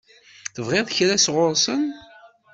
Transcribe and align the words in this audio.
Tebɣiḍ 0.55 0.87
kra 0.95 1.15
sɣur-sen? 1.19 1.83